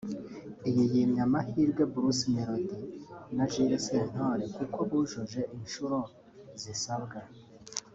[0.69, 2.77] iyi yimye amahirwe Bruce Melody
[3.35, 5.97] na Jules Sentore kuko bujuje inshuro
[6.61, 7.19] zisabwa